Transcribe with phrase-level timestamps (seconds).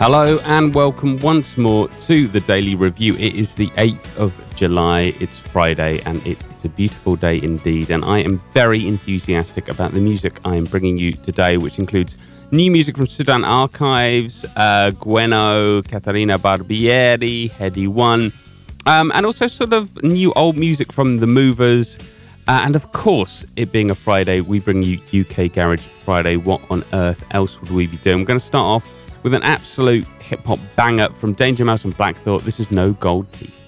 [0.00, 3.12] Hello and welcome once more to the Daily Review.
[3.16, 7.90] It is the 8th of July, it's Friday, and it is a beautiful day indeed.
[7.90, 12.16] And I am very enthusiastic about the music I am bringing you today, which includes
[12.50, 18.32] new music from Sudan Archives, uh, Gwenno, Caterina Barbieri, Headie One,
[18.86, 21.98] um, and also sort of new old music from The Movers.
[22.48, 26.38] Uh, and of course, it being a Friday, we bring you UK Garage Friday.
[26.38, 28.20] What on earth else would we be doing?
[28.20, 31.96] We're going to start off with an absolute hip hop banger from Danger Mouse and
[31.96, 32.42] Black Thought.
[32.42, 33.59] This is No Gold Teeth.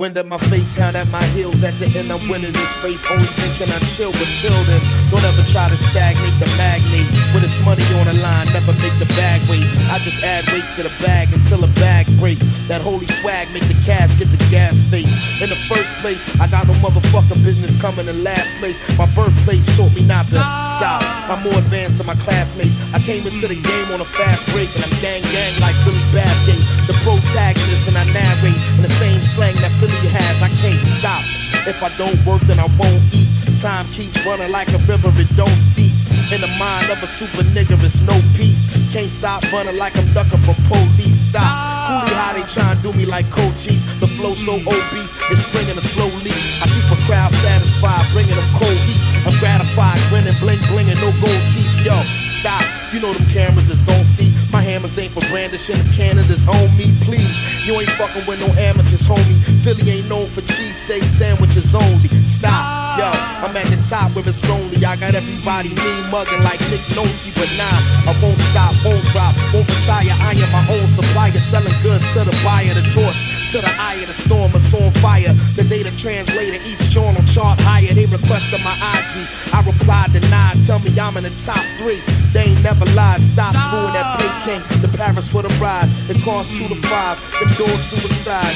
[0.00, 1.60] Wind at my face, hand at my heels.
[1.60, 3.04] At the end, I'm winning this race.
[3.04, 4.80] Only thinking I chill with children.
[5.12, 7.04] Don't ever try to stagnate the magnate.
[7.36, 9.68] With this money on the line, never make the bag wait.
[9.92, 12.40] I just add weight to the bag until the bag break.
[12.64, 15.12] That holy swag make the cash get the gas face.
[15.36, 18.80] In the first place, I got no motherfucking business coming in last place.
[18.96, 21.04] My birthplace taught me not to stop.
[21.28, 22.72] I'm more advanced than my classmates.
[22.96, 26.00] I came into the game on a fast break, and I'm gang gang like Billy
[26.16, 26.64] Bathgate.
[26.88, 30.42] The protagonist, and I narrate the same slang that Philly has.
[30.42, 31.24] I can't stop.
[31.68, 33.28] If I don't work, then I won't eat.
[33.60, 36.00] Time keeps running like a river, it don't cease.
[36.32, 38.64] In the mind of a super nigga, it's no peace.
[38.92, 41.28] Can't stop running like I'm ducking from police.
[41.28, 41.44] Stop.
[41.44, 43.84] Coolie how they try and do me like coaches.
[44.00, 46.40] The flow so obese, it's bringing a slow leak.
[46.62, 49.00] I keep a crowd satisfied, bringing them cold heat.
[49.26, 51.68] I'm gratified, grinning, blink, blinging, no gold teeth.
[51.84, 51.98] Yo,
[52.32, 52.64] stop.
[52.94, 54.29] You know them cameras is gon' see.
[54.70, 55.74] Hammers ain't for brandishing.
[55.82, 57.34] If cannons is on me, please.
[57.66, 59.42] You ain't fucking with no amateurs, homie.
[59.66, 62.06] Philly ain't known for cheesesteak sandwiches only.
[62.22, 63.10] Stop, yo.
[63.42, 64.78] I'm at the top where it's lonely.
[64.86, 67.66] I got everybody mean mugging like Nick Nolte, but nah,
[68.06, 70.14] I won't stop, won't drop, won't retire.
[70.22, 73.98] I am my own supplier, selling goods to the buyer, the torch to the eye
[73.98, 75.34] of the storm, it's on fire.
[75.58, 77.90] The data translator, each journal chart higher.
[77.90, 79.26] They requested my IG.
[79.50, 80.62] I replied, denied.
[80.62, 81.98] Tell me I'm in the top three.
[82.30, 83.18] They ain't never lied.
[83.18, 84.62] Stop doing that pay king.
[84.78, 85.90] The Paris with a ride.
[86.06, 87.18] It costs two to five.
[87.42, 88.54] Them doors suicide.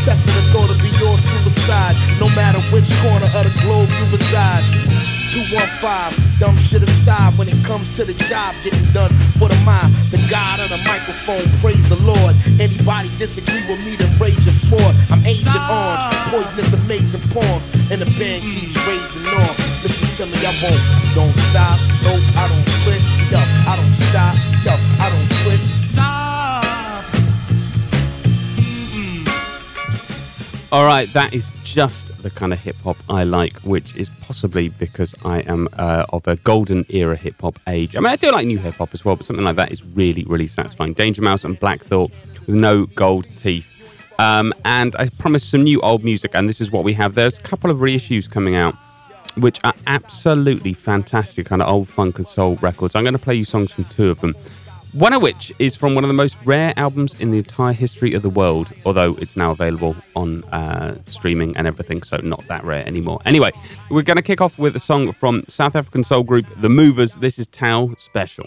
[0.00, 1.92] Testing the thought to be your suicide.
[2.16, 5.01] No matter which corner of the globe you reside.
[5.32, 9.08] 215, dumb shit aside when it comes to the job getting done.
[9.40, 9.88] What am I?
[10.12, 12.36] The god of the microphone, praise the Lord.
[12.60, 14.92] Anybody disagree with me, then rage your sword.
[15.08, 19.52] I'm Agent Orange, poisonous, amazing poems, and the band keeps raging on.
[19.80, 20.84] Listen to me, I won't,
[21.16, 23.00] don't stop, No, I don't quit,
[23.32, 24.36] yo, I don't stop,
[24.68, 25.60] yo, I don't quit.
[30.70, 34.68] All right, that is just the kind of hip hop I like, which is possibly
[34.68, 37.96] because I am uh, of a golden era hip hop age.
[37.96, 39.82] I mean, I do like new hip hop as well, but something like that is
[39.82, 40.92] really, really satisfying.
[40.92, 42.10] Danger Mouse and Black Thought
[42.46, 43.66] with no gold teeth.
[44.18, 47.14] Um, and I promised some new old music, and this is what we have.
[47.14, 48.74] There's a couple of reissues coming out,
[49.36, 52.94] which are absolutely fantastic, kind of old funk and soul records.
[52.94, 54.36] I'm going to play you songs from two of them.
[54.92, 58.12] One of which is from one of the most rare albums in the entire history
[58.12, 62.62] of the world, although it's now available on uh, streaming and everything, so not that
[62.62, 63.18] rare anymore.
[63.24, 63.52] Anyway,
[63.90, 67.14] we're going to kick off with a song from South African soul group The Movers.
[67.14, 68.46] This is Tau Special.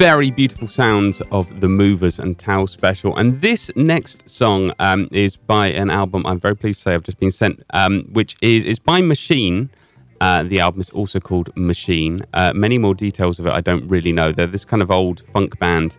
[0.00, 3.14] Very beautiful sounds of the Movers and Tao special.
[3.18, 7.02] And this next song um, is by an album I'm very pleased to say I've
[7.02, 9.68] just been sent, um, which is, is by Machine.
[10.18, 12.22] Uh, the album is also called Machine.
[12.32, 14.32] Uh, many more details of it I don't really know.
[14.32, 15.98] They're this kind of old funk band.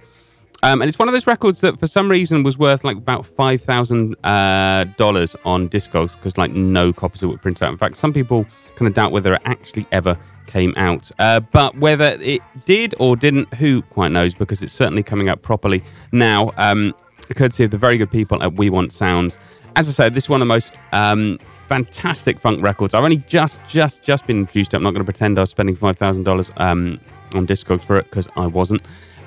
[0.64, 3.24] Um, and it's one of those records that for some reason was worth like about
[3.24, 7.72] $5,000 uh, on Discogs because like no copies of it were printed out.
[7.72, 11.12] In fact, some people kind of doubt whether it actually ever came out.
[11.20, 15.42] Uh, but whether it did or didn't, who quite knows, because it's certainly coming out
[15.42, 16.94] properly now, um,
[17.36, 19.38] courtesy of the very good people at We Want Sounds.
[19.76, 21.40] As I said, this is one of the most um,
[21.70, 22.94] fantastic funk records.
[22.94, 24.74] I've only just, just, just been introduced.
[24.74, 27.98] I'm not going to pretend I was spending five thousand um, dollars on Discogs for
[27.98, 28.82] it because I wasn't.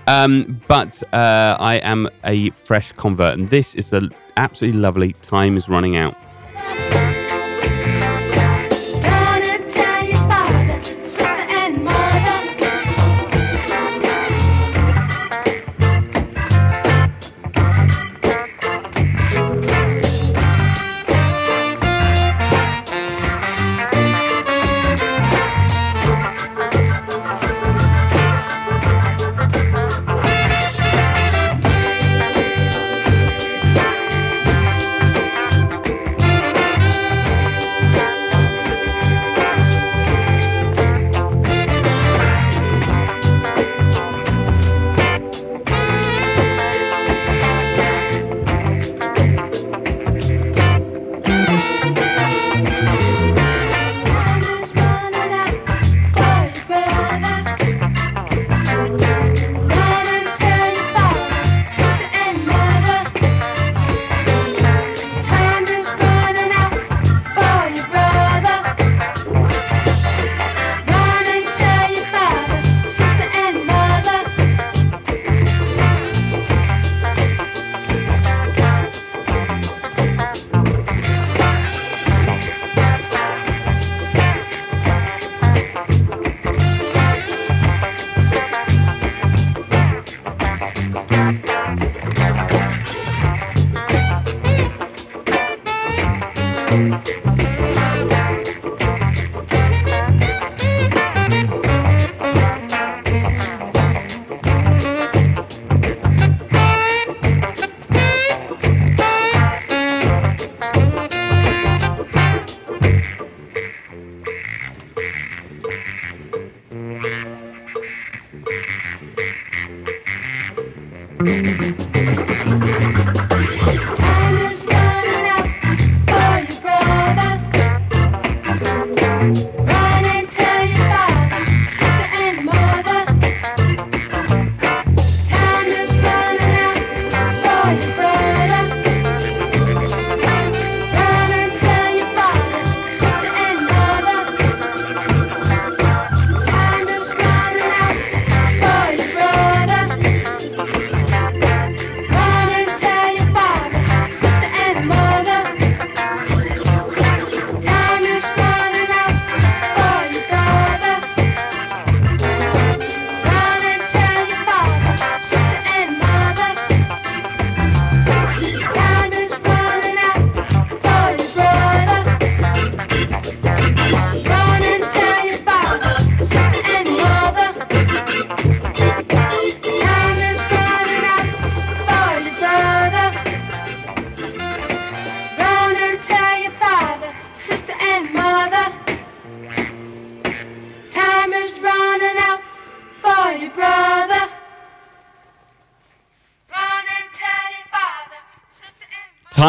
[0.06, 5.56] Um, but uh, I am a fresh convert, and this is the absolutely lovely "Time
[5.56, 6.14] Is Running Out."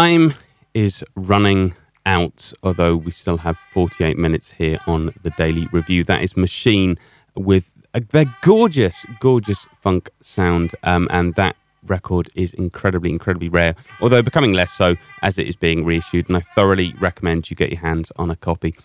[0.06, 0.36] Time
[0.76, 1.74] is running
[2.06, 6.04] out, although we still have 48 minutes here on the Daily Review.
[6.04, 7.00] That is Machine
[7.36, 11.56] with a, their gorgeous, gorgeous funk sound, um, and that
[11.88, 16.28] record is incredibly, incredibly rare, although becoming less so as it is being reissued.
[16.28, 18.76] And I thoroughly recommend you get your hands on a copy.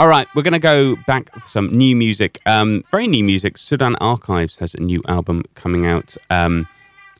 [0.00, 2.40] All right, we're going to go back for some new music.
[2.46, 3.58] Um, very new music.
[3.58, 6.16] Sudan Archives has a new album coming out.
[6.30, 6.66] Um,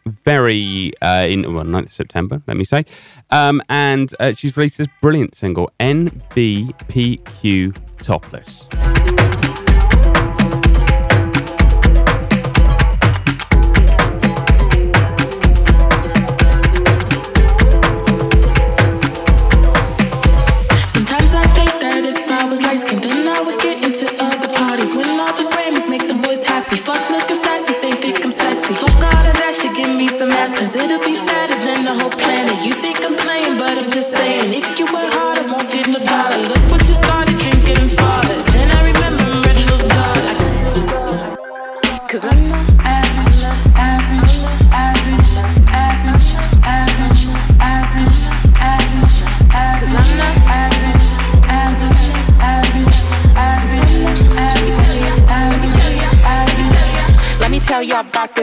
[0.06, 2.84] very uh, in well 9th September, let me say.
[3.30, 8.68] Um, and uh, she's released this brilliant single, NBPQ Topless.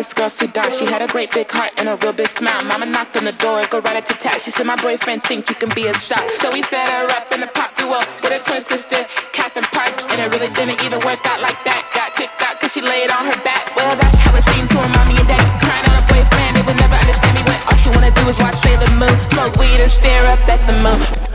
[0.01, 0.73] This girl, Sudan.
[0.73, 2.65] She had a great big heart and a real big smile.
[2.65, 4.41] Mama knocked on the door, go right at to tat.
[4.41, 6.17] She said, My boyfriend think you can be a star.
[6.41, 10.01] So we set her up in a pop duo with her twin sister, Catherine Parks.
[10.09, 11.85] And it really didn't even work out like that.
[11.93, 13.69] Got kicked out cause she laid on her back.
[13.77, 15.45] Well, that's how it seemed to her mommy and daddy.
[15.61, 18.41] Crying on a boyfriend, they would never understand me when all she wanna do is
[18.41, 19.13] watch Sailor Moon.
[19.29, 21.30] Smoke weed and stare up at the moon.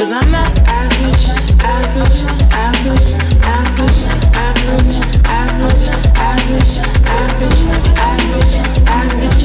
[0.00, 1.28] 'Cause I'm not average,
[1.60, 2.24] average,
[2.56, 3.08] average,
[3.44, 4.00] average,
[4.32, 4.96] average,
[5.28, 5.84] average,
[6.16, 6.72] average,
[7.06, 7.60] average,
[8.88, 9.44] average,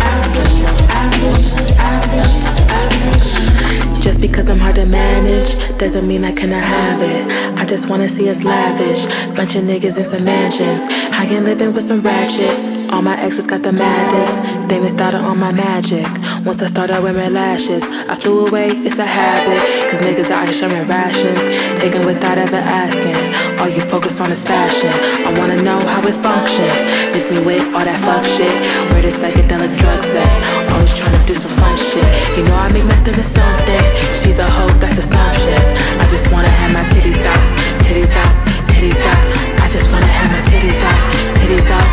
[0.00, 0.46] average,
[0.88, 1.46] average,
[1.80, 2.34] average,
[2.70, 4.00] average.
[4.00, 7.58] Just because I'm hard to manage doesn't mean I cannot have it.
[7.58, 9.04] I just wanna see us lavish.
[9.34, 10.82] Bunch of niggas in some mansions.
[11.10, 12.83] I can living with some ratchet.
[12.94, 14.30] All my exes got the madness.
[14.70, 16.06] They missed on my magic.
[16.46, 19.58] Once I started wearing lashes, I flew away, it's a habit.
[19.90, 21.42] Cause niggas out here sharing rations.
[21.74, 23.18] Taking without ever asking.
[23.58, 24.94] All you focus on is fashion.
[25.26, 26.78] I wanna know how it functions.
[27.10, 28.54] Miss me with all that fuck shit.
[28.94, 30.70] Where the psychedelic drugs at?
[30.70, 32.06] Always trying to do some fun shit.
[32.38, 33.84] You know I make nothing to something.
[34.22, 35.66] She's a hoe, that's assumptions.
[35.98, 37.42] I just wanna have my titties out,
[37.82, 38.34] titties out,
[38.70, 39.22] titties out.
[39.58, 41.00] I just wanna have my titties out,
[41.42, 41.83] titties out,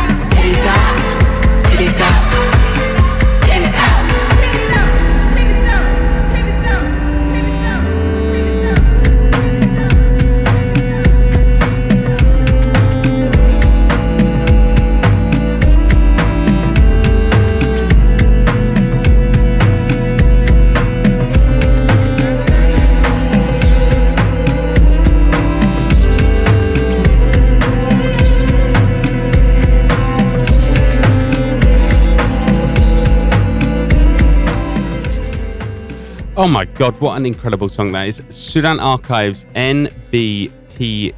[36.41, 38.19] Oh my god, what an incredible song that is.
[38.29, 41.13] Sudan Archives NBPQ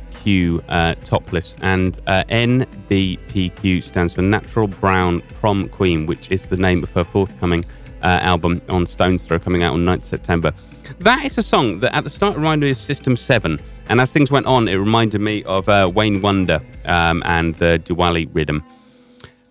[0.67, 6.83] uh, topless, and uh, NBPQ stands for Natural Brown Prom Queen, which is the name
[6.83, 7.63] of her forthcoming
[8.01, 10.51] uh, album on Stones Throw coming out on 9th September.
[10.99, 14.11] That is a song that at the start reminded me of System 7, and as
[14.11, 18.61] things went on, it reminded me of uh, Wayne Wonder um, and the Diwali rhythm.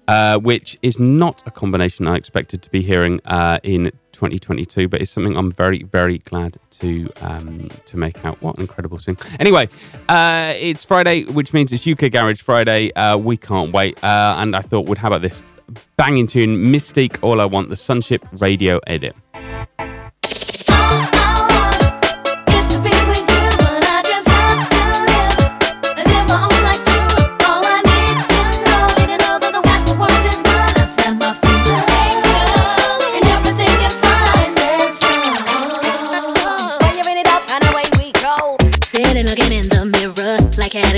[0.09, 5.00] Uh, which is not a combination I expected to be hearing uh, in 2022, but
[5.00, 8.40] it's something I'm very, very glad to um, to make out.
[8.42, 9.16] What an incredible thing!
[9.40, 9.69] Anyway,
[10.09, 12.92] uh, it's Friday, which means it's UK Garage Friday.
[12.92, 15.42] Uh, we can't wait, uh, and I thought, well, how about this
[15.97, 19.16] banging tune, Mis-Teeq, All I Want, the Sunship Radio Edit.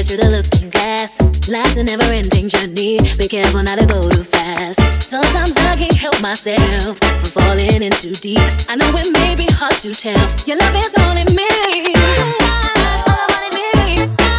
[0.04, 1.20] Headed through the looking glass.
[1.48, 4.80] Life's a never ending journey, be careful not to go too fast.
[5.02, 8.38] Sometimes I can't help myself from falling in too deep.
[8.68, 11.48] I know it may be hard to tell, your love is calling me.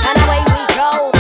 [0.08, 1.15] And away we go.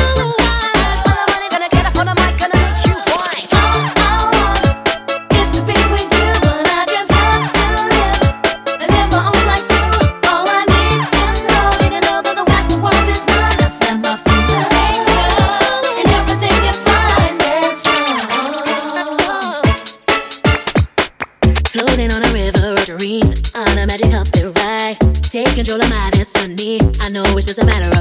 [27.55, 27.94] doesn't matter.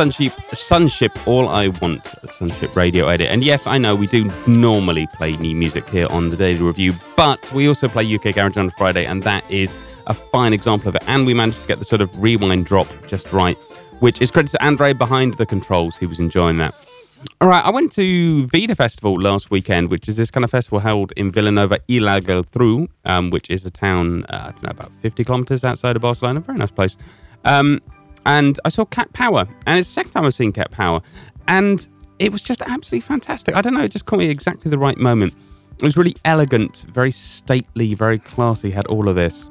[0.00, 3.28] Sunship, Sunship, All I Want, Sunship Radio Edit.
[3.28, 6.94] And yes, I know we do normally play new music here on the Daily Review,
[7.18, 10.96] but we also play UK Garage on Friday, and that is a fine example of
[10.96, 11.02] it.
[11.06, 13.58] And we managed to get the sort of rewind drop just right,
[13.98, 15.98] which is credit to Andre behind the controls.
[15.98, 16.74] He was enjoying that.
[17.42, 20.78] All right, I went to Vida Festival last weekend, which is this kind of festival
[20.78, 24.70] held in Vilanova i la Geltrú, um, which is a town, uh, I don't know,
[24.70, 26.40] about 50 kilometers outside of Barcelona.
[26.40, 26.96] Very nice place.
[27.44, 27.82] Um,
[28.26, 31.00] and I saw Cat Power, and it's the second time I've seen Cat Power,
[31.48, 31.86] and
[32.18, 33.56] it was just absolutely fantastic.
[33.56, 35.34] I don't know, it just caught me exactly the right moment.
[35.78, 39.50] It was really elegant, very stately, very classy, had all of this.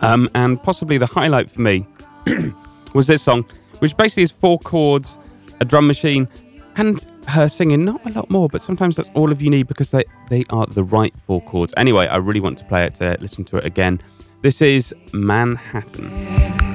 [0.00, 1.86] Um, and possibly the highlight for me
[2.94, 3.44] was this song,
[3.78, 5.16] which basically is four chords,
[5.60, 6.28] a drum machine,
[6.76, 7.84] and her singing.
[7.84, 10.66] Not a lot more, but sometimes that's all of you need because they, they are
[10.66, 11.72] the right four chords.
[11.76, 14.02] Anyway, I really want to play it to listen to it again.
[14.42, 16.73] This is Manhattan.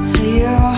[0.00, 0.75] See your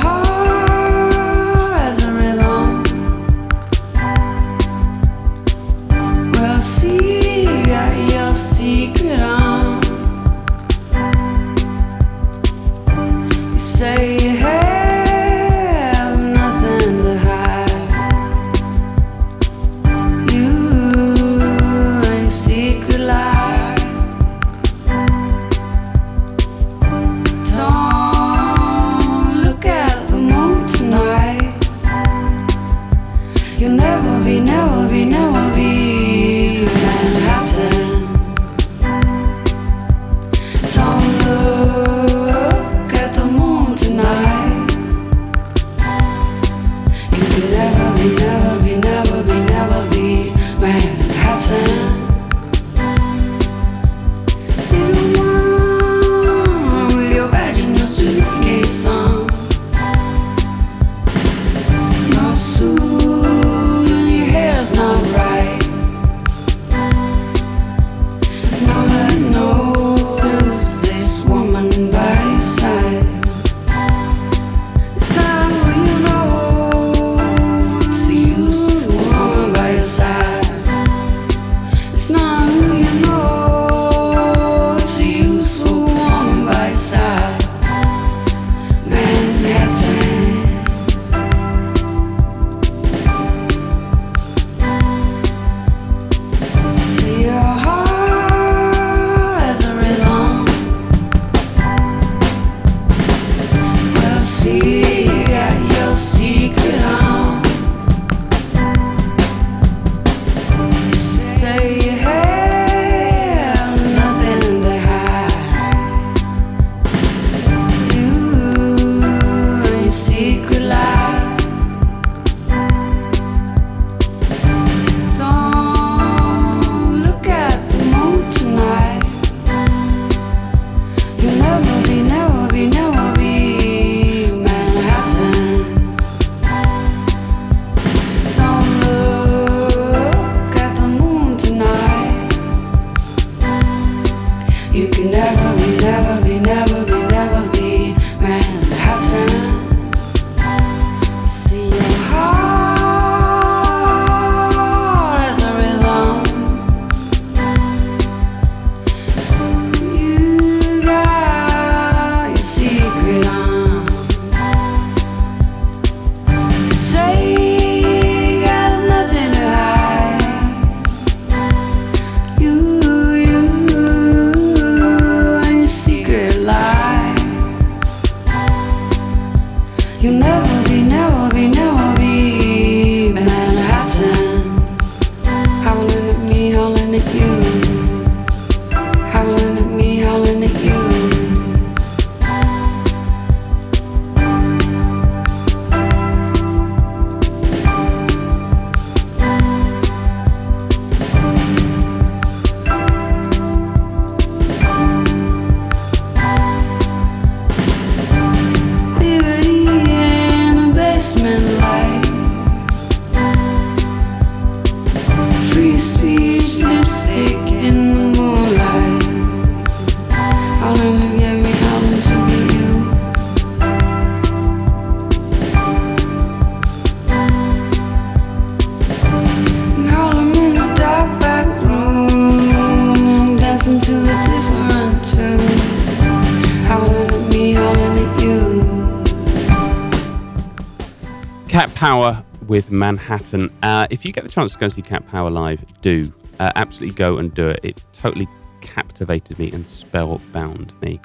[242.89, 243.51] Manhattan.
[243.63, 246.11] Uh, if you get the chance to go see Cat Power live, do.
[246.41, 247.61] Uh, absolutely go and do it.
[247.63, 248.27] It totally
[248.63, 250.99] captivated me and spellbound me.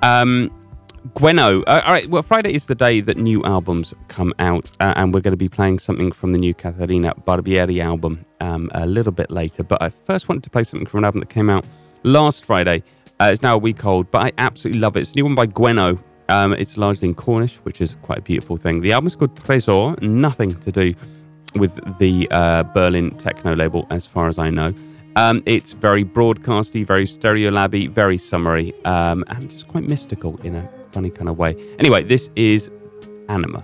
[0.00, 0.50] Um,
[1.12, 1.62] Gwenno.
[1.66, 5.12] Uh, all right, well, Friday is the day that new albums come out, uh, and
[5.12, 9.12] we're going to be playing something from the new Caterina Barbieri album um, a little
[9.12, 9.62] bit later.
[9.62, 11.66] But I first wanted to play something from an album that came out
[12.04, 12.82] last Friday.
[13.20, 15.00] Uh, it's now a week old, but I absolutely love it.
[15.00, 15.98] It's a new one by Gwenno.
[16.28, 18.80] Um, it's largely in Cornish, which is quite a beautiful thing.
[18.80, 20.94] The album's called Tresor, nothing to do
[21.56, 24.72] with the uh, Berlin techno label, as far as I know.
[25.16, 30.68] Um, it's very broadcasty, very stereolabby, very summery, um, and just quite mystical in a
[30.88, 31.54] funny kind of way.
[31.78, 32.70] Anyway, this is
[33.28, 33.62] Anima.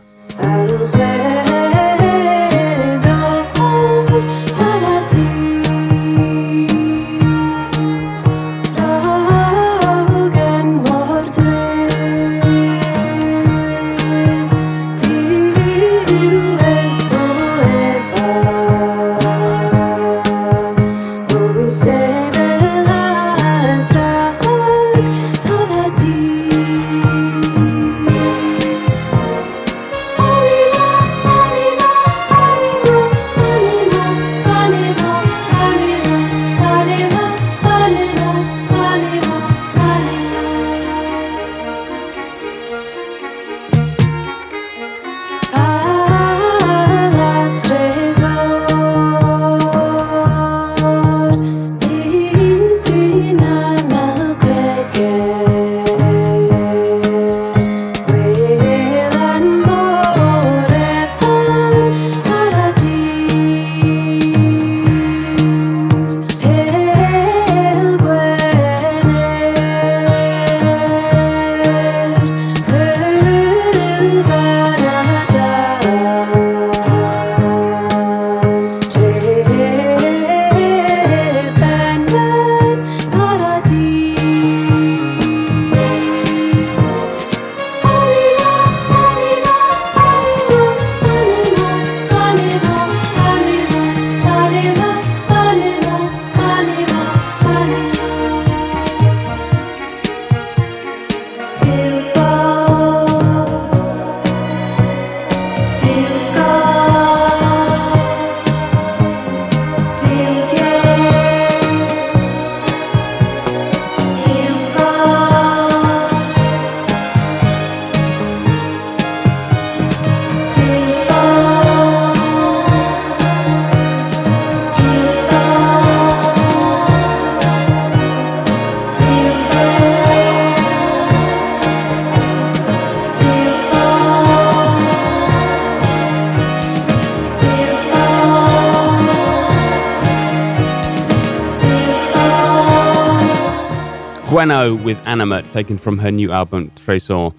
[144.40, 147.34] Gwenno with Anima, taken from her new album Tresor.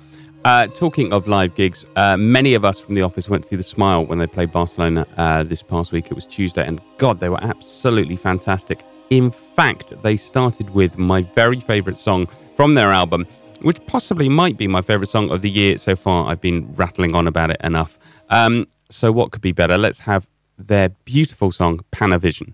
[0.45, 3.55] Uh, talking of live gigs, uh, many of us from the office went to see
[3.55, 6.11] The Smile when they played Barcelona uh, this past week.
[6.11, 8.83] It was Tuesday, and God, they were absolutely fantastic.
[9.09, 13.25] In fact, they started with my very favourite song from their album,
[13.63, 16.29] which possibly might be my favourite song of the year so far.
[16.29, 17.97] I've been rattling on about it enough.
[18.29, 19.75] Um, so, what could be better?
[19.75, 20.27] Let's have
[20.59, 22.53] their beautiful song, Panavision.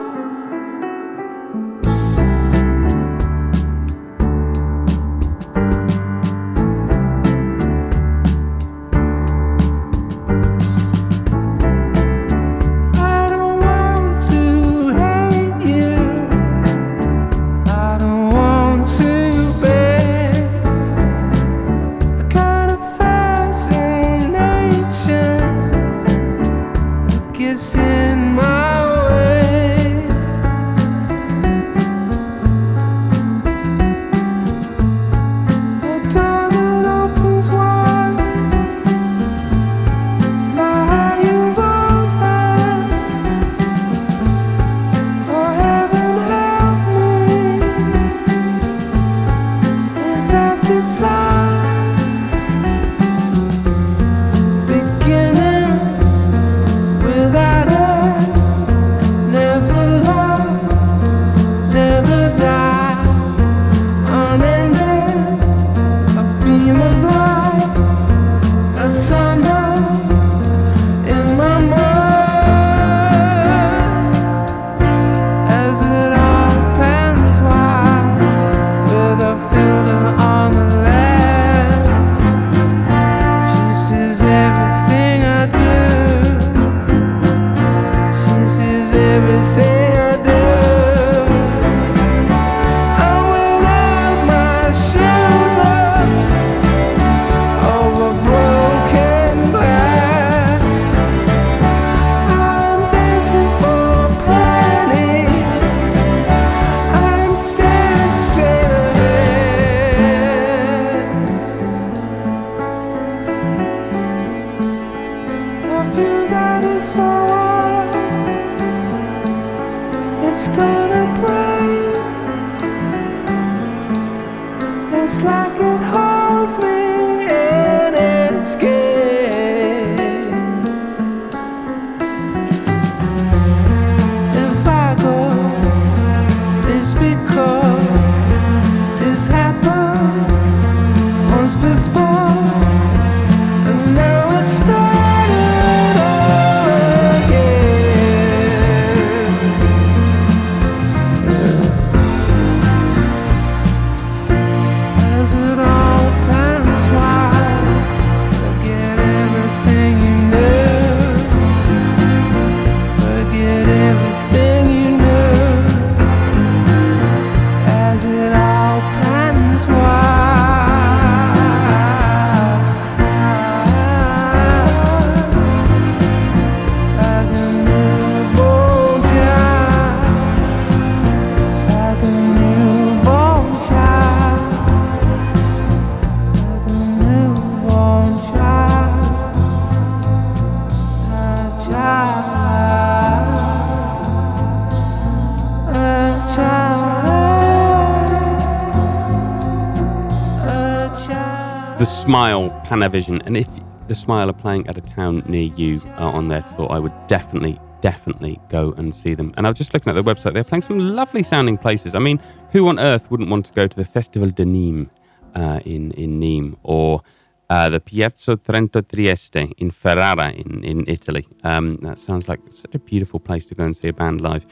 [201.81, 203.47] The Smile Panavision, and if
[203.87, 206.93] the Smile are playing at a town near you uh, on their tour, I would
[207.07, 209.33] definitely, definitely go and see them.
[209.35, 211.95] And I was just looking at their website; they're playing some lovely sounding places.
[211.95, 214.91] I mean, who on earth wouldn't want to go to the Festival de Nîmes
[215.33, 217.01] uh, in in Nîmes or
[217.49, 221.27] uh, the Piazza Trento Trieste in Ferrara in in Italy?
[221.43, 224.45] Um, that sounds like such a beautiful place to go and see a band live.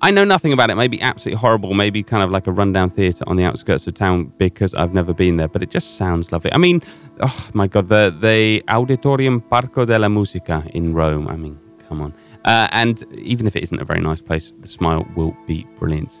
[0.00, 0.76] I know nothing about it.
[0.76, 1.74] Maybe absolutely horrible.
[1.74, 5.12] Maybe kind of like a rundown theatre on the outskirts of town because I've never
[5.12, 5.48] been there.
[5.48, 6.52] But it just sounds lovely.
[6.52, 6.82] I mean,
[7.20, 11.26] oh my god, the the Auditorium Parco della Musica in Rome.
[11.26, 11.58] I mean,
[11.88, 12.14] come on.
[12.44, 16.20] Uh, and even if it isn't a very nice place, the Smile will be brilliant.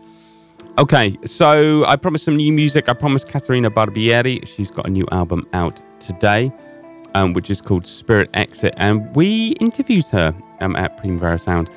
[0.76, 2.88] Okay, so I promised some new music.
[2.88, 4.46] I promised Caterina Barbieri.
[4.46, 6.52] She's got a new album out today,
[7.14, 11.70] um, which is called Spirit Exit, and we interviewed her um, at Primavera Sound.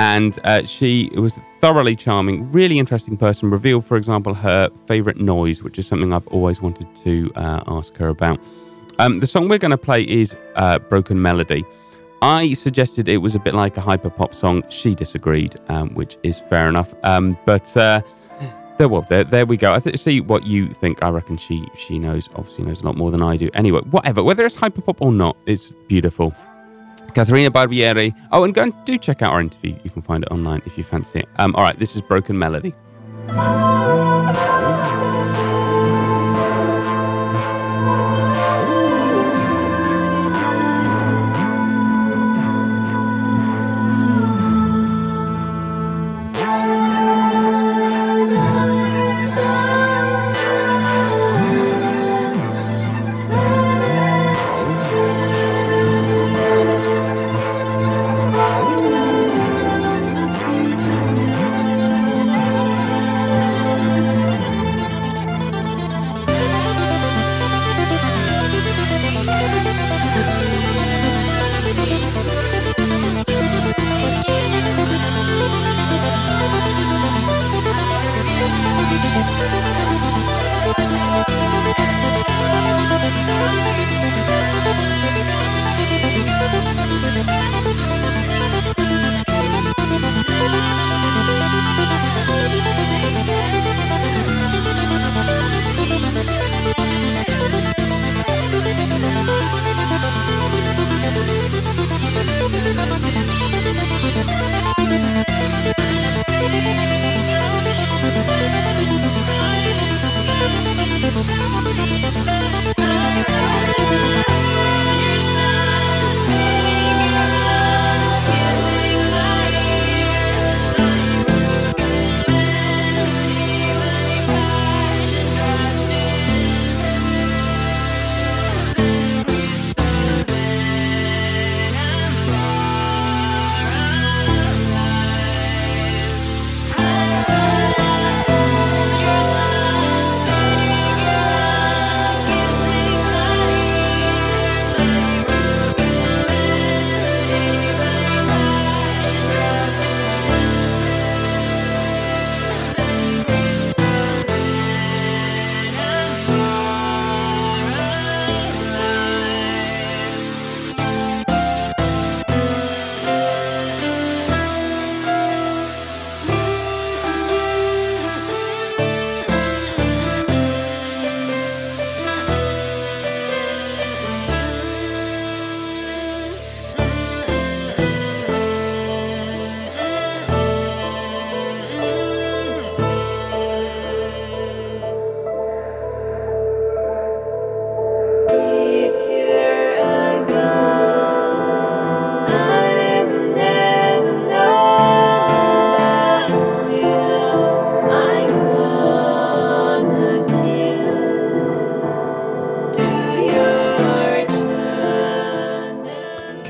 [0.00, 3.50] And uh, she was thoroughly charming, really interesting person.
[3.50, 7.94] Revealed, for example, her favorite noise, which is something I've always wanted to uh, ask
[7.98, 8.40] her about.
[8.98, 11.66] Um, the song we're going to play is uh, Broken Melody.
[12.22, 14.64] I suggested it was a bit like a hyper pop song.
[14.70, 16.94] She disagreed, um, which is fair enough.
[17.02, 18.00] Um, but uh,
[18.78, 19.74] there, well, there, there we go.
[19.74, 21.02] I th- see what you think.
[21.02, 23.50] I reckon she she knows, obviously knows a lot more than I do.
[23.52, 26.34] Anyway, whatever, whether it's hyper pop or not, it's beautiful.
[27.10, 28.14] Caterina Barbieri.
[28.32, 29.76] Oh, and go and do check out our interview.
[29.84, 31.28] You can find it online if you fancy it.
[31.36, 32.74] Um, all right, this is Broken Melody.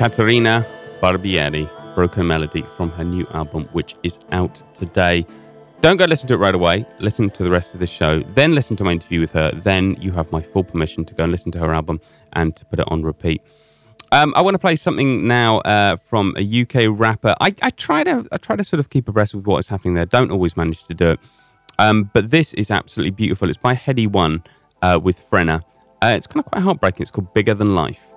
[0.00, 0.66] Caterina
[1.02, 5.26] Barbieri, Broken Melody from her new album, which is out today.
[5.82, 6.86] Don't go listen to it right away.
[7.00, 8.22] Listen to the rest of the show.
[8.22, 9.50] Then listen to my interview with her.
[9.62, 12.00] Then you have my full permission to go and listen to her album
[12.32, 13.42] and to put it on repeat.
[14.10, 17.34] Um, I want to play something now uh, from a UK rapper.
[17.38, 19.92] I, I, try to I try to sort of keep abreast with what is happening
[19.92, 20.06] there.
[20.06, 21.20] Don't always manage to do it,
[21.78, 23.50] um, but this is absolutely beautiful.
[23.50, 24.44] It's by Headie One
[24.80, 25.60] uh, with Frenna.
[26.02, 27.02] Uh, it's kind of quite heartbreaking.
[27.02, 28.09] It's called Bigger Than Life.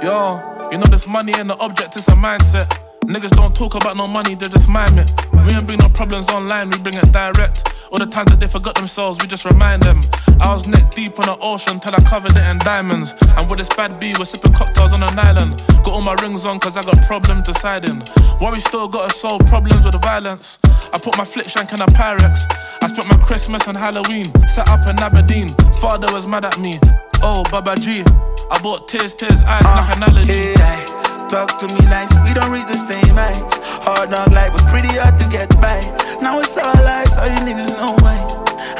[0.00, 0.38] Yo,
[0.70, 2.70] you know this money and the object is a mindset.
[3.02, 5.10] Niggas don't talk about no money, they just mime it.
[5.42, 7.66] We ain't bring no problems online, we bring it direct.
[7.90, 9.98] All the times that they forgot themselves, we just remind them.
[10.38, 13.10] I was neck deep in the ocean till I covered it in diamonds.
[13.34, 15.58] And with this bad B, we're sipping cocktails on an island.
[15.82, 17.98] Got all my rings on cause I got problems deciding.
[18.38, 20.60] Worry still gotta solve problems with violence.
[20.94, 22.46] I put my flip shank in a Pyrex.
[22.82, 25.50] I spent my Christmas and Halloween, set up in Aberdeen.
[25.82, 26.78] Father was mad at me.
[27.18, 28.04] Oh, Baba G.
[28.50, 30.56] I bought tears, tears, eyes uh, like analogy.
[30.56, 30.84] Yeah,
[31.28, 33.60] talk to me nice, we don't reach the same heights.
[33.84, 35.80] Hard knock life was pretty hard to get by.
[36.22, 38.24] Now it's all lies, all you niggas know why.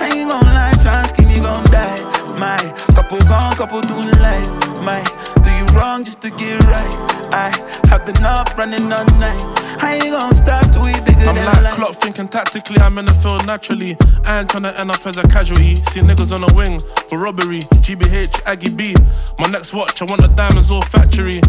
[0.00, 0.72] I ain't gon' lie,
[1.12, 2.00] scheme, you gon' die.
[2.40, 2.56] My
[2.94, 4.48] couple gone, couple doing life.
[4.80, 5.04] My
[5.44, 6.94] do wrong just to get right.
[7.32, 7.50] I
[7.88, 9.40] have the knob running all night.
[9.80, 11.74] I ain't gon' stop till we bigger I'm than like life.
[11.74, 13.96] clock thinking tactically, I'm in the field naturally.
[14.24, 15.76] I ain't tryna end up as a casualty.
[15.92, 17.60] See niggas on the wing for robbery.
[17.84, 18.94] GBH, Aggie B.
[19.38, 21.40] My next watch, I want the diamonds all factory.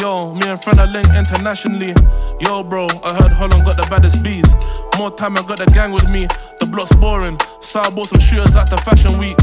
[0.00, 1.94] Yo, me and Frenna linked internationally.
[2.40, 4.46] Yo, bro, I heard Holland got the baddest bees.
[4.98, 6.26] More time, I got the gang with me.
[6.58, 9.36] The block's boring, so I bought some shooters at the fashion week.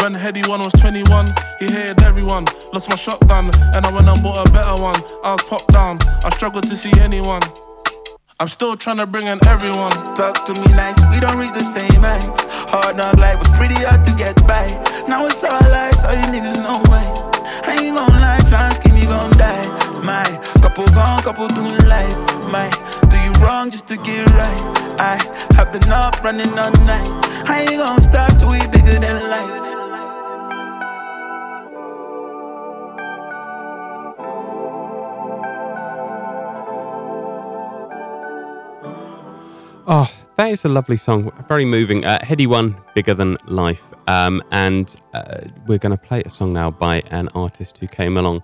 [0.00, 2.44] When Headie One was 21, he hated everyone.
[2.72, 4.96] Lost my shotgun, and I went and bought a better one.
[5.22, 7.42] I was popped down, I struggled to see anyone.
[8.40, 9.92] I'm still trying to bring in everyone.
[10.16, 12.48] Talk to me nice, we don't reach the same heights.
[12.72, 14.66] Hard knock life was pretty hard to get by.
[15.08, 17.04] Now it's all lies, all you niggas know why.
[17.68, 19.64] I ain't gon' lie, and scheme, you gon' die.
[20.02, 20.24] My
[20.60, 22.16] couple gone, couple doing life.
[22.48, 22.68] My
[23.10, 24.62] do you wrong just to get right.
[24.98, 25.20] I
[25.54, 27.08] have the knob running all night.
[27.48, 29.65] I ain't gon' stop till we bigger than life.
[39.88, 41.30] Oh, that is a lovely song.
[41.46, 42.04] Very moving.
[42.04, 43.84] Uh, Headie One, Bigger Than Life.
[44.08, 48.16] Um, and uh, we're going to play a song now by an artist who came
[48.16, 48.42] along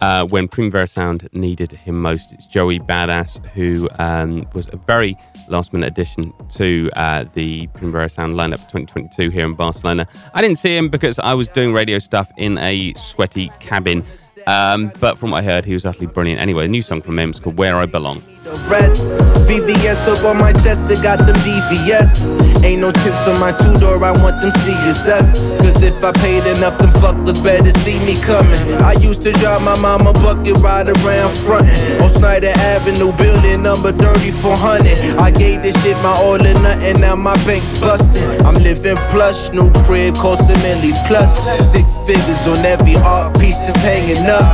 [0.00, 2.32] uh, when Primavera Sound needed him most.
[2.32, 5.16] It's Joey Badass, who um, was a very
[5.48, 10.08] last minute addition to uh, the Primavera Sound lineup for 2022 here in Barcelona.
[10.34, 14.02] I didn't see him because I was doing radio stuff in a sweaty cabin.
[14.48, 16.40] Um, but from what I heard, he was utterly brilliant.
[16.40, 18.20] Anyway, a new song from him is called Where I Belong.
[18.44, 19.20] The rest.
[19.44, 22.64] VVS up on my chest, it got them DVS.
[22.64, 25.60] Ain't no tips on my two door, I want them CSS.
[25.60, 28.56] Cause if I paid enough, them fuckers better see me coming.
[28.80, 32.00] I used to drive my mama bucket right around frontin'.
[32.00, 35.20] On Snyder Avenue, building number 3400.
[35.20, 38.44] I gave this shit my all or nothing, now my bank bustin'.
[38.46, 41.44] I'm living plush, new crib, cost a milli plus.
[41.60, 44.46] Six figures on every art piece that's hanging up.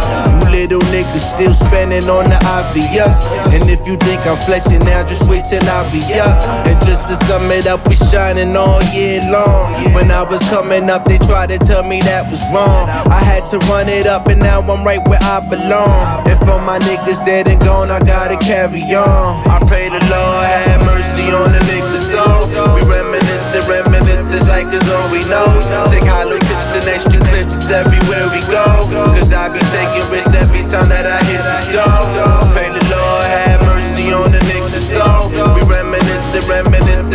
[0.42, 3.30] You little niggas still spending on the obvious.
[3.52, 6.34] And if you think I'm flexing now, just wait till I be up.
[6.66, 9.94] And just to sum it up, we shining all year long.
[9.94, 12.90] When I was coming up, they tried to tell me that was wrong.
[13.06, 16.26] I had to run it up, and now I'm right where I belong.
[16.26, 19.46] And for my niggas dead and gone, I gotta carry on.
[19.46, 22.74] I pray the Lord have mercy on the niggas soul.
[22.74, 25.46] We reminiscing, reminiscing like it's all we know.
[25.86, 28.66] Take hollow tips and extra clips everywhere we go.
[29.14, 32.55] Cause I be taking risks every time that I hit the door.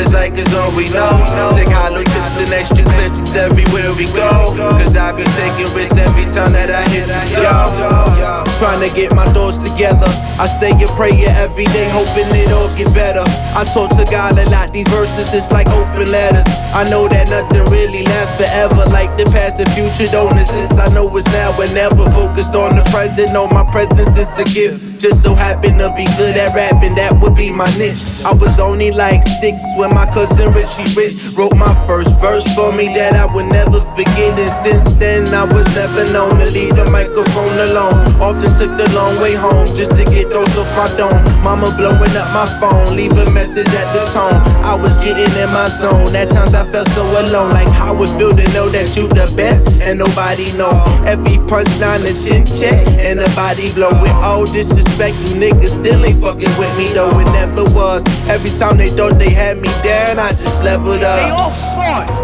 [0.02, 1.24] Reminiscing like it's all we know.
[1.54, 4.54] Take hollow tips and extra clips everywhere we go.
[4.80, 8.46] Cause I be taking risks every time that I hit door.
[8.60, 10.10] Trying to get my thoughts together.
[10.38, 13.26] I say a prayer every day, hoping it all get better.
[13.58, 16.46] I talk to God a lot, these verses it's like open letters.
[16.74, 20.78] I know that nothing really lasts forever, like the past and future don't exist.
[20.78, 23.34] I know it's now and never focused on the present.
[23.34, 25.02] No, my presence is a gift.
[25.02, 28.06] Just so happen to be good at rapping, that would be my niche.
[28.22, 32.72] I was only like six when my cousin Richie Rich wrote my first verse for
[32.72, 34.38] me that I would never forget.
[34.38, 38.00] And since then, I was never known to leave the microphone alone.
[38.20, 41.20] Often took the long way home just to get those off my dome.
[41.44, 44.38] Mama blowing up my phone, leave a message at the tone.
[44.64, 46.14] I was getting in my zone.
[46.16, 49.28] At times I felt so alone, like how it feel to know that you the
[49.36, 50.72] best, and nobody know.
[51.08, 53.92] Every punchline a chin check, and the body blow.
[54.02, 57.12] With all disrespect, you niggas still ain't fucking with me though.
[57.20, 58.06] It never was.
[58.30, 61.18] Every time they thought they had me down, I just leveled up.
[61.18, 62.16] They all frauds.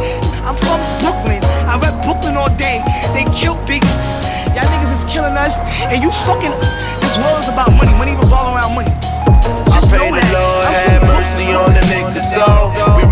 [0.45, 1.41] I'm from Brooklyn.
[1.68, 2.82] I rep Brooklyn all day.
[3.14, 3.86] They kill Biggie.
[4.55, 5.53] Y'all niggas is killing us,
[5.91, 6.53] and you fucking.
[7.01, 7.93] This world is about money.
[7.97, 8.93] Money revolve around money.
[9.89, 10.23] Pray the.
[10.33, 12.97] Lord have mercy on the niggas' soul.
[12.97, 13.07] We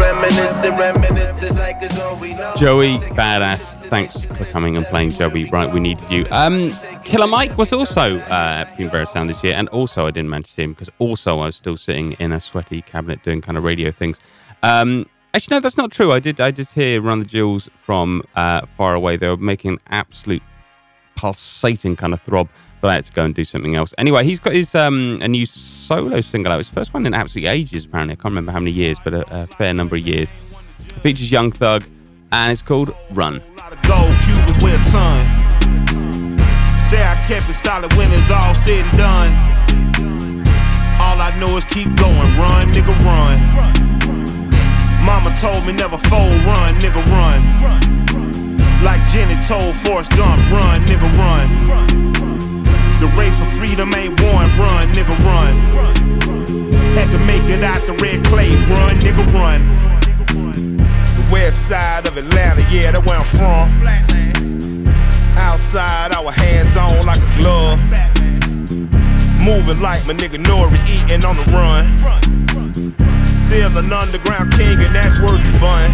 [1.55, 2.53] like it's all we know.
[2.55, 3.87] Joey, badass.
[3.89, 5.45] Thanks for coming and playing, Joey.
[5.45, 6.25] Right, we needed you.
[6.31, 6.71] Um,
[7.03, 10.51] Killer Mike was also uh, Primavera Sound this year, and also I didn't manage to
[10.53, 13.63] see him because also I was still sitting in a sweaty cabinet doing kind of
[13.63, 14.19] radio things.
[14.63, 16.11] Um, actually, no, that's not true.
[16.11, 19.17] I did, I did hear Run the Jewels from uh, far away.
[19.17, 20.43] They were making an absolute
[21.15, 22.49] pulsating kind of throb,
[22.85, 23.95] but I had to go and do something else.
[23.97, 26.59] Anyway, he's got his um, a new solo single out.
[26.59, 28.13] His first one in absolutely ages, apparently.
[28.13, 30.31] I can't remember how many years, but a, a fair number of years.
[30.89, 31.83] It features Young Thug,
[32.31, 33.41] and it's called Run.
[36.77, 39.33] Say I kept it solid when it's all said and done.
[41.01, 43.41] All I know is keep going, run, nigga, run.
[45.03, 47.41] Mama told me never fold, run, nigga, run.
[48.83, 52.14] Like Jenny told Forrest Gump, run, nigga, run.
[52.99, 55.53] The race for freedom ain't won, run, nigga, run.
[56.95, 59.75] Had to make it out the red clay, run, nigga, run.
[61.03, 63.67] The west side of Atlanta, yeah, that's where I'm from.
[65.37, 67.79] Outside, our hands on like a glove.
[69.43, 71.85] Moving like my nigga Nori, eating on the run.
[73.25, 75.91] Still an underground king, and that's worth the bun.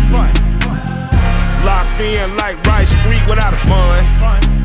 [1.65, 4.60] Locked in like Rice Street without a bun.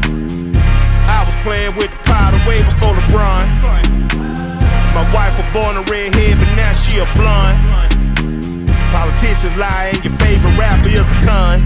[1.09, 3.47] I was playing with the powder way before LeBron.
[4.95, 7.69] My wife was born a redhead, but now she a blonde.
[8.93, 11.63] Politicians lie, and your favorite rapper is a con.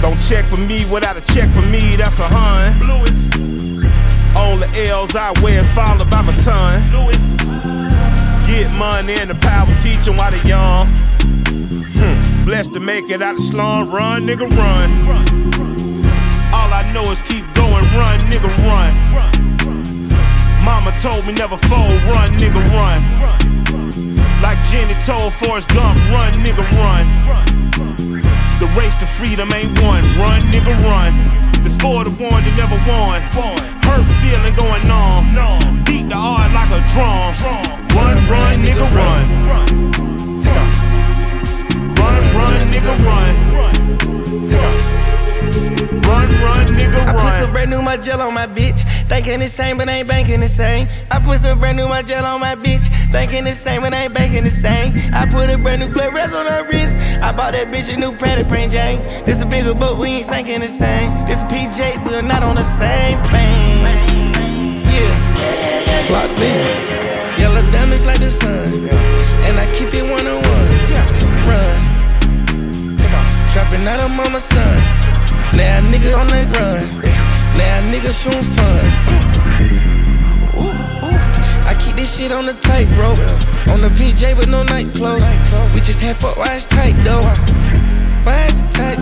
[0.00, 2.72] Don't check for me without a check for me, that's a hun.
[4.36, 6.80] All the L's I wear is followed by my ton.
[8.46, 10.86] Get money and the power teach 'em while they young.
[11.98, 12.44] Hmm.
[12.44, 14.88] Blessed to make it out the slum, run, nigga, run.
[16.54, 17.67] All I know is keep going,
[17.98, 18.92] run, nigga, run.
[20.64, 23.00] Mama told me never fold, run, nigga, run.
[24.40, 27.04] Like Jenny told Forrest Gump, run, nigga, run.
[28.62, 31.12] The race to freedom ain't won, run, nigga, run.
[31.62, 33.20] This for the one that never won.
[33.86, 35.84] Hurt feeling going on.
[35.84, 37.34] Beat the heart like a drum.
[37.96, 39.24] Run, run, nigga, run.
[41.98, 44.97] Run, run, nigga, run.
[45.88, 47.08] Run, run, nigga, run.
[47.08, 48.84] I put some brand new my gel on my bitch.
[49.08, 50.86] Thinking the same, but ain't banking the same.
[51.10, 52.84] I put some brand new my gel on my bitch.
[53.10, 54.92] Thinking the same, but ain't banking the same.
[55.14, 56.94] I put a brand new flare rest on her wrist.
[57.24, 59.00] I bought that bitch a new Pratt Print Jane.
[59.24, 61.08] This a bigger boat, we ain't sinking the same.
[61.24, 63.80] This PJ, we're not on the same plane.
[64.92, 67.40] Yeah, locked in.
[67.40, 68.90] Yellow diamonds like the sun.
[69.48, 70.68] And I keep it one on one.
[71.48, 71.96] Run.
[73.52, 75.07] Trapping out of mama's son.
[75.54, 76.82] Now nigga on the run.
[77.56, 78.84] Now nigga showing fun.
[81.66, 83.18] I keep this shit on the tightrope.
[83.68, 85.26] On the PJ with no night clothes.
[85.74, 87.22] We just had foot wise tight though.
[88.24, 88.98] Why tight?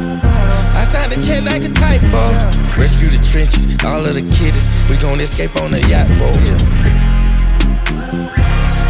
[0.76, 2.22] I signed a check like a typo.
[2.78, 4.68] Rescue the trenches, all of the kiddies.
[4.88, 6.36] We gon' escape on the yacht boat.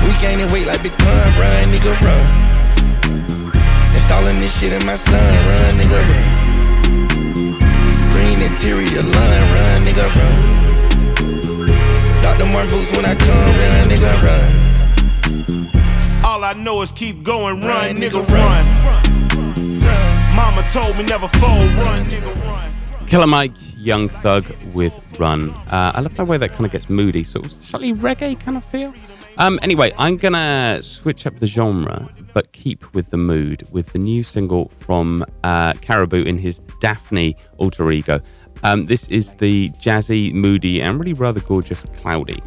[0.05, 2.27] We gaining weight like Big Pun, run, nigga, run.
[3.95, 6.46] Installing this shit in my son, run, nigga, run.
[8.17, 10.41] Green interior line, run, nigga, run.
[12.23, 12.47] Dr.
[12.47, 14.49] Martens boots when I come, run, nigga, run.
[16.25, 18.65] All I know is keep going, run, nigga, run.
[20.35, 23.07] Mama told me never fold, run, nigga, run.
[23.07, 25.51] Killer Mike, Young Thug with Run.
[25.51, 28.57] Uh, I love the way that kind of gets moody, sort of slightly reggae kind
[28.57, 28.95] of feel.
[29.37, 33.99] Um, anyway, I'm gonna switch up the genre, but keep with the mood with the
[33.99, 38.21] new single from uh, Caribou in his Daphne alter ego.
[38.63, 42.43] Um, this is the jazzy, moody, and really rather gorgeous Cloudy.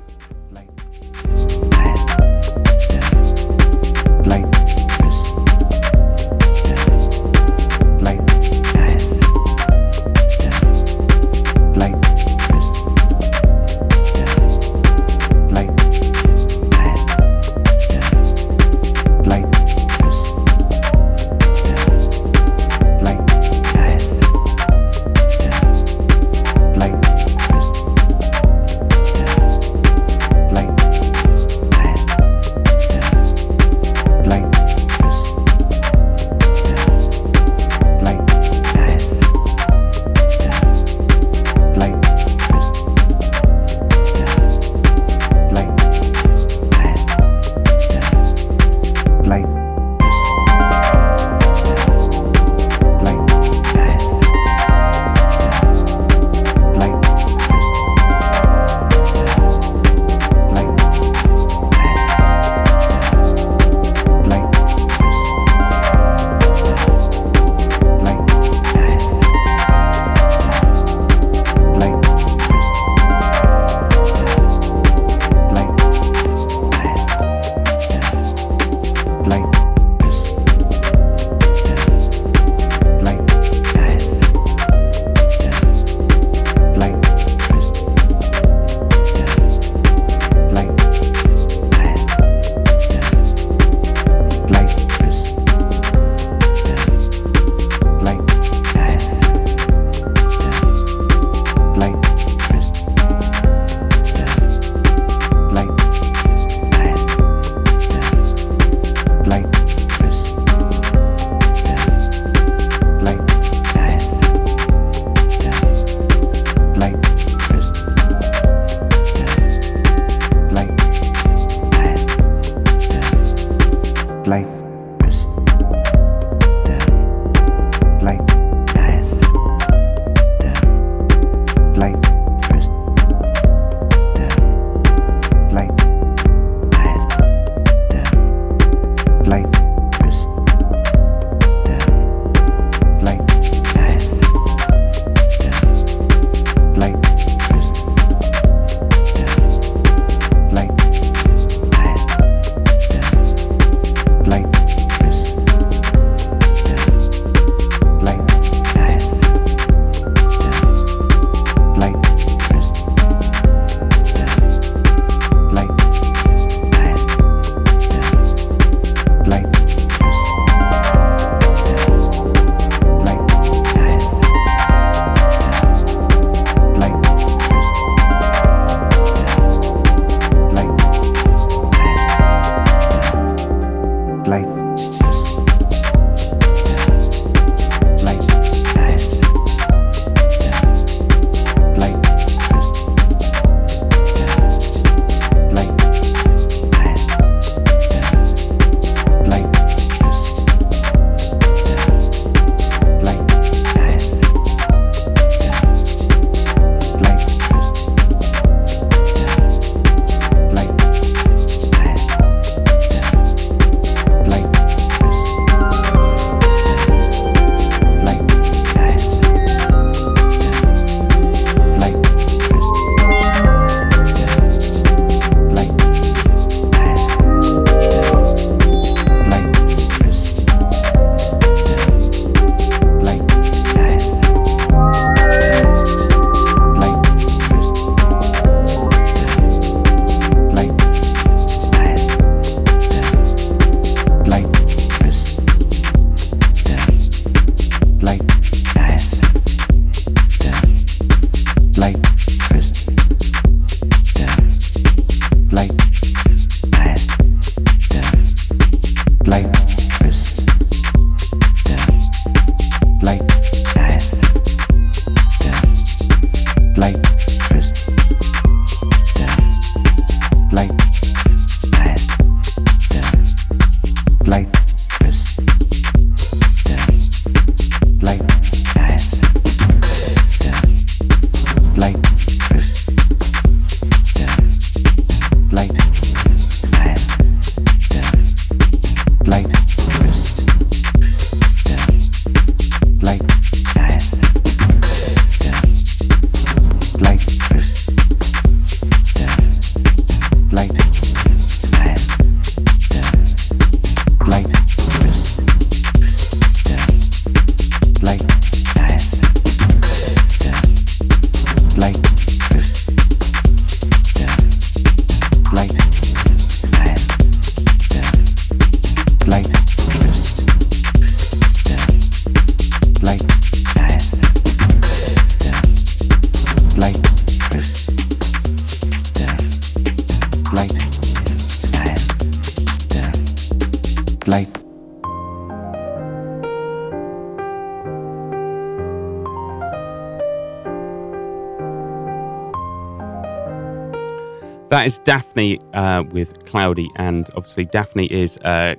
[344.90, 348.74] Is Daphne uh, with Cloudy, and obviously Daphne is uh,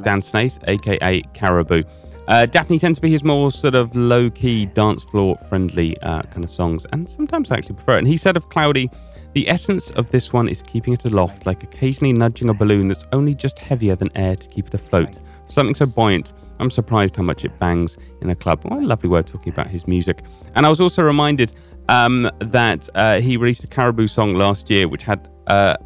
[0.00, 1.82] Dan Snaith, aka Caribou.
[2.28, 6.22] Uh, Daphne tends to be his more sort of low key, dance floor friendly uh,
[6.22, 7.98] kind of songs, and sometimes I actually prefer it.
[7.98, 8.88] And he said of Cloudy,
[9.34, 13.04] the essence of this one is keeping it aloft, like occasionally nudging a balloon that's
[13.12, 15.20] only just heavier than air to keep it afloat.
[15.44, 18.64] Something so buoyant, I'm surprised how much it bangs in a club.
[18.64, 20.22] What a lovely word talking about his music.
[20.54, 21.52] And I was also reminded
[21.90, 25.76] um, that uh, he released a Caribou song last year, which had uh,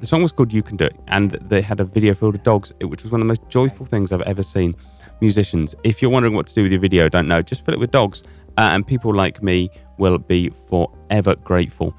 [0.00, 2.44] the song was called "You Can Do It," and they had a video filled with
[2.44, 4.74] dogs, which was one of the most joyful things I've ever seen.
[5.20, 7.80] Musicians, if you're wondering what to do with your video, don't know, just fill it
[7.80, 8.22] with dogs,
[8.58, 11.94] uh, and people like me will be forever grateful.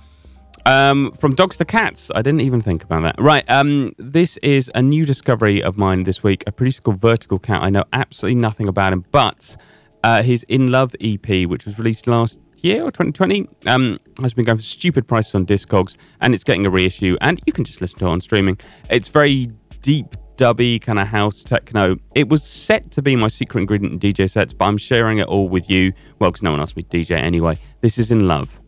[0.65, 2.09] Um, from dogs to cats.
[2.15, 3.15] I didn't even think about that.
[3.19, 3.47] Right.
[3.49, 6.43] Um, this is a new discovery of mine this week.
[6.47, 7.61] A producer called Vertical Cat.
[7.61, 9.55] I know absolutely nothing about him, but
[10.03, 14.45] uh, his In Love EP, which was released last year or 2020, um, has been
[14.45, 17.15] going for stupid prices on Discogs, and it's getting a reissue.
[17.21, 18.59] And you can just listen to it on streaming.
[18.89, 19.51] It's very
[19.81, 21.97] deep, dubby kind of house techno.
[22.15, 25.27] It was set to be my secret ingredient in DJ sets, but I'm sharing it
[25.27, 25.93] all with you.
[26.19, 27.57] Well, because no one asked me DJ anyway.
[27.81, 28.59] This is In Love.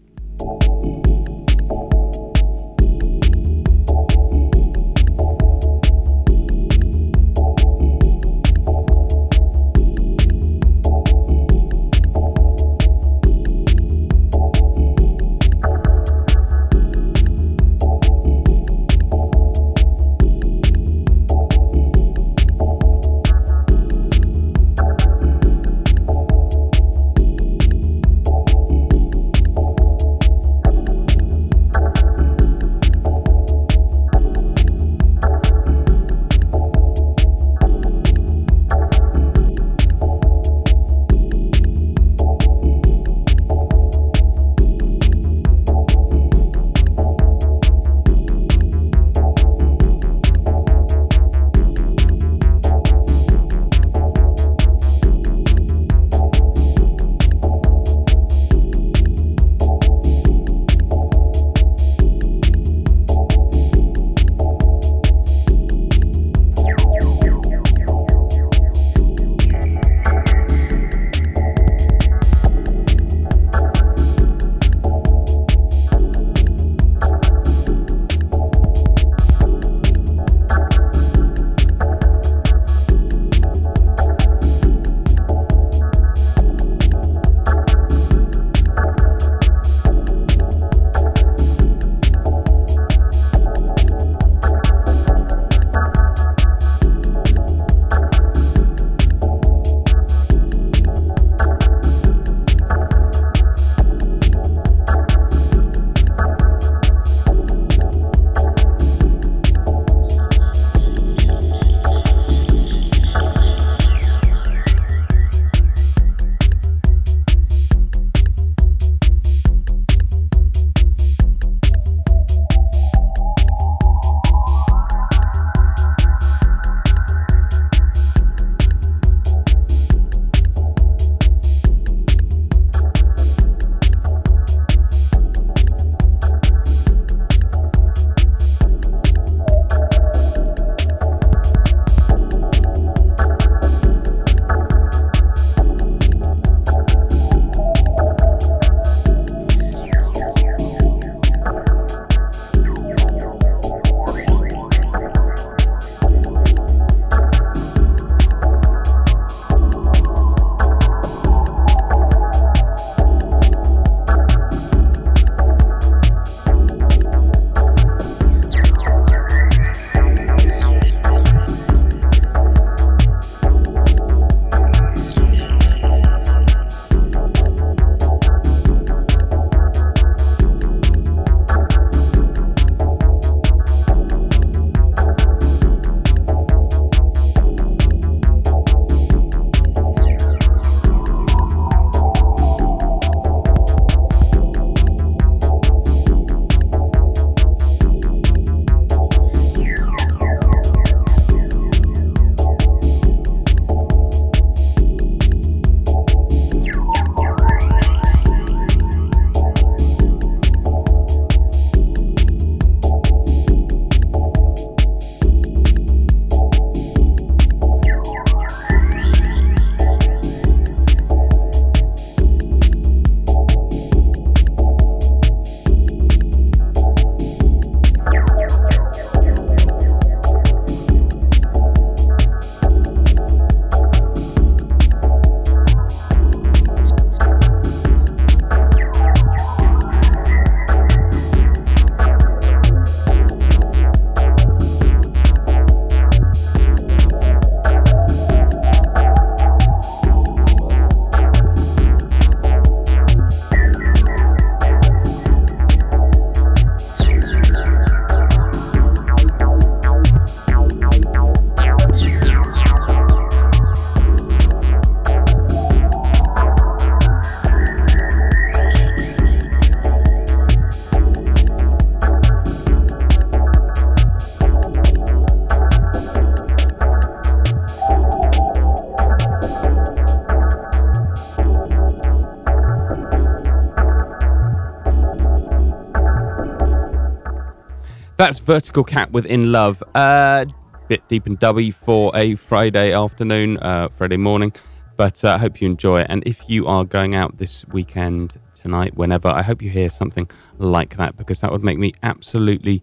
[288.17, 289.83] That's Vertical Cat with In Love.
[289.93, 290.45] Uh,
[290.87, 294.53] bit deep and dubby for a Friday afternoon, uh, Friday morning.
[294.95, 296.07] But uh, I hope you enjoy it.
[296.09, 300.29] And if you are going out this weekend, tonight, whenever, I hope you hear something
[300.57, 302.81] like that because that would make me absolutely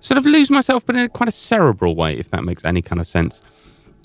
[0.00, 2.80] sort of lose myself, but in a quite a cerebral way, if that makes any
[2.80, 3.42] kind of sense.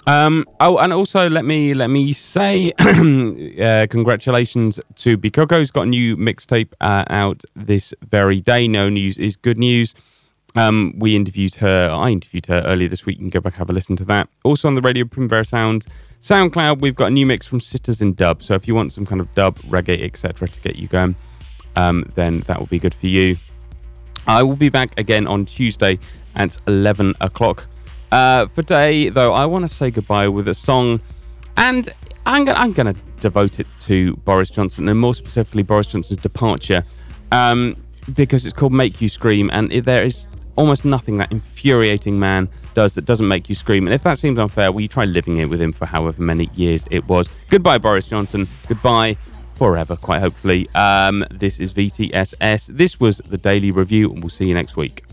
[0.07, 5.89] Um, oh, and also let me let me say uh, congratulations to Bikoko's got a
[5.89, 8.67] new mixtape uh, out this very day.
[8.67, 9.93] No news is good news.
[10.59, 11.89] Um, we interviewed her.
[11.89, 13.17] I interviewed her earlier this week.
[13.17, 14.27] You can go back and have a listen to that.
[14.43, 15.85] Also on the Radio Primavera Sound
[16.21, 18.43] SoundCloud, we've got a new mix from Sisters in Dub.
[18.43, 21.15] So if you want some kind of dub, reggae, etc., to get you going,
[21.77, 23.37] um, then that will be good for you.
[24.27, 25.97] I will be back again on Tuesday
[26.35, 27.65] at 11 o'clock.
[28.11, 30.99] Uh, for today, though, I want to say goodbye with a song,
[31.55, 31.87] and
[32.25, 36.19] I'm, go- I'm going to devote it to Boris Johnson, and more specifically, Boris Johnson's
[36.19, 36.83] departure,
[37.31, 37.77] um,
[38.13, 40.27] because it's called Make You Scream, and there is
[40.59, 43.87] almost nothing that infuriating man does that doesn't make you scream.
[43.87, 46.49] And if that seems unfair, well, you try living it with him for however many
[46.53, 47.29] years it was.
[47.49, 48.47] Goodbye, Boris Johnson.
[48.67, 49.15] Goodbye
[49.55, 50.69] forever, quite hopefully.
[50.75, 52.67] Um, this is VTSS.
[52.67, 55.05] This was the Daily Review, and we'll see you next week.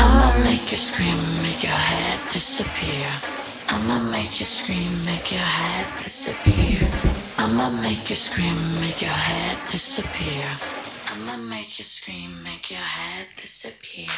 [0.00, 3.06] I'ma make you scream, make your head disappear.
[3.70, 6.87] I'ma make you scream, make your head disappear.
[7.48, 10.44] I'ma make you scream, make your head disappear.
[11.12, 14.12] I'ma make you scream, make your head disappear.